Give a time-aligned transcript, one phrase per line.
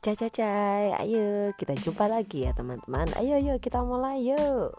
[0.00, 3.12] Cai cai cai, ayo kita jumpa lagi ya teman-teman.
[3.20, 4.72] Ayo ayo kita mulai yuk.